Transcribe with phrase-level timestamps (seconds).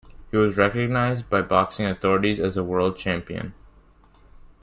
[0.31, 3.53] He was recognized by boxing authorities as the World Champion.